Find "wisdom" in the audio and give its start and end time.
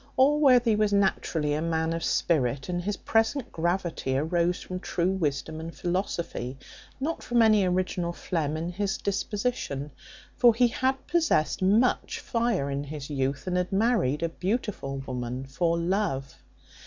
5.11-5.59